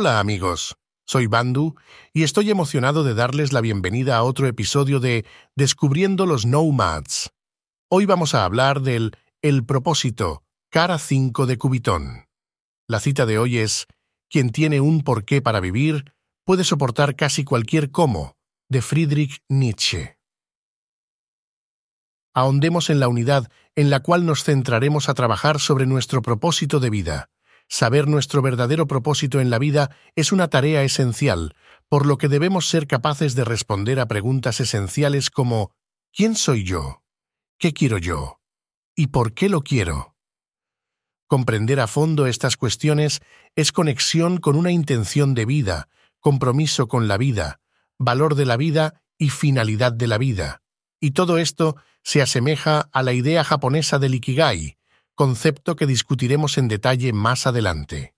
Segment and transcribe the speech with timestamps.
[0.00, 0.76] Hola amigos,
[1.08, 1.74] soy Bandu
[2.12, 7.32] y estoy emocionado de darles la bienvenida a otro episodio de Descubriendo los Nomads.
[7.90, 12.28] Hoy vamos a hablar del El propósito, cara 5 de Cubitón.
[12.86, 13.88] La cita de hoy es
[14.30, 18.36] Quien tiene un porqué para vivir puede soportar casi cualquier cómo,
[18.68, 20.16] de Friedrich Nietzsche.
[22.34, 26.90] Ahondemos en la unidad en la cual nos centraremos a trabajar sobre nuestro propósito de
[26.90, 27.30] vida.
[27.68, 31.54] Saber nuestro verdadero propósito en la vida es una tarea esencial,
[31.88, 35.72] por lo que debemos ser capaces de responder a preguntas esenciales como
[36.12, 37.02] ¿quién soy yo?
[37.58, 38.40] ¿Qué quiero yo?
[38.96, 40.16] ¿Y por qué lo quiero?
[41.26, 43.20] Comprender a fondo estas cuestiones
[43.54, 45.88] es conexión con una intención de vida,
[46.20, 47.60] compromiso con la vida,
[47.98, 50.62] valor de la vida y finalidad de la vida.
[51.00, 54.77] Y todo esto se asemeja a la idea japonesa del Ikigai,
[55.18, 58.14] concepto que discutiremos en detalle más adelante.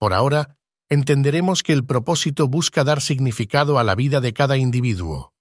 [0.00, 5.32] Por ahora, entenderemos que el propósito busca dar significado a la vida de cada individuo.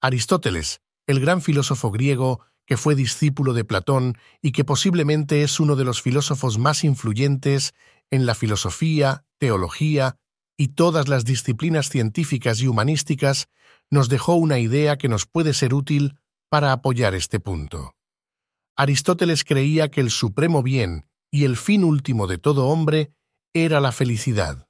[0.00, 5.76] Aristóteles, el gran filósofo griego, que fue discípulo de Platón y que posiblemente es uno
[5.76, 7.72] de los filósofos más influyentes
[8.10, 10.16] en la filosofía, teología
[10.56, 13.46] y todas las disciplinas científicas y humanísticas,
[13.90, 16.18] nos dejó una idea que nos puede ser útil
[16.48, 17.94] para apoyar este punto.
[18.76, 23.12] Aristóteles creía que el supremo bien y el fin último de todo hombre
[23.54, 24.68] era la felicidad.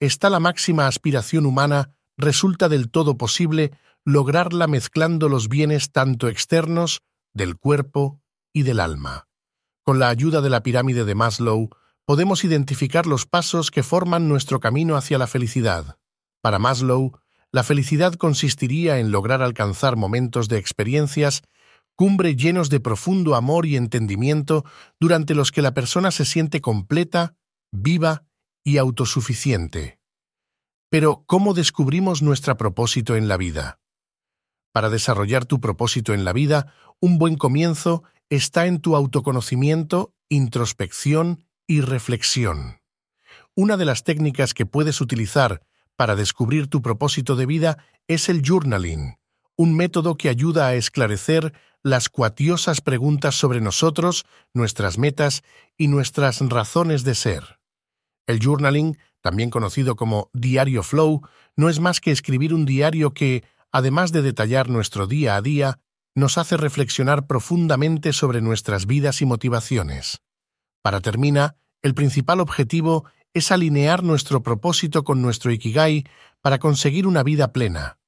[0.00, 3.72] Esta la máxima aspiración humana resulta del todo posible
[4.04, 7.02] lograrla mezclando los bienes tanto externos
[7.34, 8.20] del cuerpo
[8.52, 9.28] y del alma.
[9.84, 11.70] Con la ayuda de la pirámide de Maslow,
[12.04, 15.98] podemos identificar los pasos que forman nuestro camino hacia la felicidad.
[16.40, 17.12] Para Maslow,
[17.52, 21.42] la felicidad consistiría en lograr alcanzar momentos de experiencias,
[22.00, 24.64] cumbre llenos de profundo amor y entendimiento
[24.98, 27.34] durante los que la persona se siente completa,
[27.72, 28.24] viva
[28.64, 30.00] y autosuficiente.
[30.88, 33.80] Pero, ¿cómo descubrimos nuestro propósito en la vida?
[34.72, 41.44] Para desarrollar tu propósito en la vida, un buen comienzo está en tu autoconocimiento, introspección
[41.66, 42.80] y reflexión.
[43.54, 45.60] Una de las técnicas que puedes utilizar
[45.96, 49.19] para descubrir tu propósito de vida es el journaling,
[49.56, 51.52] un método que ayuda a esclarecer
[51.82, 55.42] las cuatiosas preguntas sobre nosotros, nuestras metas
[55.76, 57.58] y nuestras razones de ser.
[58.26, 61.22] El journaling, también conocido como diario flow,
[61.56, 65.78] no es más que escribir un diario que, además de detallar nuestro día a día,
[66.14, 70.20] nos hace reflexionar profundamente sobre nuestras vidas y motivaciones.
[70.82, 76.04] Para terminar, el principal objetivo es alinear nuestro propósito con nuestro Ikigai
[76.40, 77.99] para conseguir una vida plena.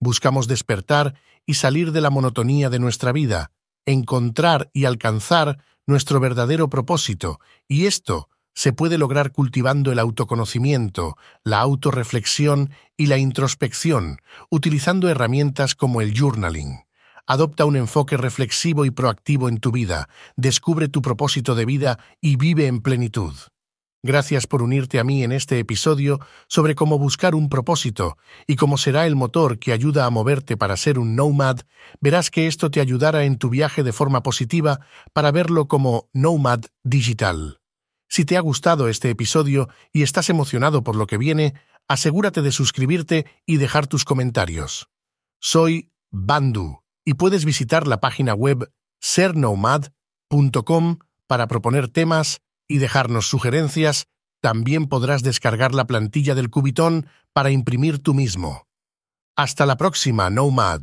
[0.00, 1.14] Buscamos despertar
[1.46, 3.52] y salir de la monotonía de nuestra vida,
[3.86, 11.60] encontrar y alcanzar nuestro verdadero propósito, y esto se puede lograr cultivando el autoconocimiento, la
[11.60, 14.20] autorreflexión y la introspección,
[14.50, 16.80] utilizando herramientas como el journaling.
[17.26, 22.36] Adopta un enfoque reflexivo y proactivo en tu vida, descubre tu propósito de vida y
[22.36, 23.34] vive en plenitud.
[24.06, 28.78] Gracias por unirte a mí en este episodio sobre cómo buscar un propósito y cómo
[28.78, 31.62] será el motor que ayuda a moverte para ser un nomad,
[32.00, 34.78] verás que esto te ayudará en tu viaje de forma positiva
[35.12, 37.58] para verlo como nomad digital.
[38.08, 41.54] Si te ha gustado este episodio y estás emocionado por lo que viene,
[41.88, 44.88] asegúrate de suscribirte y dejar tus comentarios.
[45.40, 49.90] Soy Bandu y puedes visitar la página web sernomad.com
[51.26, 54.06] para proponer temas y dejarnos sugerencias.
[54.40, 58.66] También podrás descargar la plantilla del Cubitón para imprimir tú mismo.
[59.36, 60.82] Hasta la próxima, Nomad.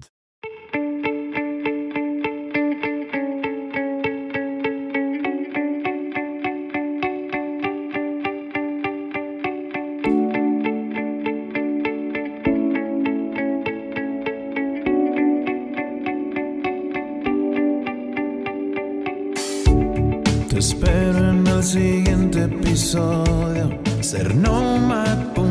[20.50, 23.80] Te espero en siguiente episodio.
[24.02, 25.43] Ser nomad.com